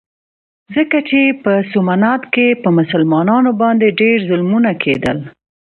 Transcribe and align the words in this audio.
ځکه 0.75 0.97
چې 1.09 1.19
په 1.43 1.53
سومنات 1.71 2.21
کې 2.33 2.47
په 2.63 2.69
مسلمانانو 2.77 3.51
باندې 3.61 3.97
ډېر 4.01 4.17
ظلمونه 4.29 4.71
کېدل. 4.83 5.17